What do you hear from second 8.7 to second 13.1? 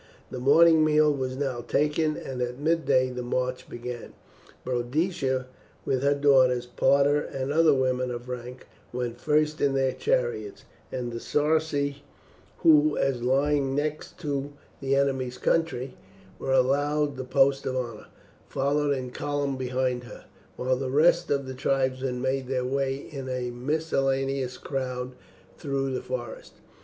went first in their chariots; and the Sarci, who,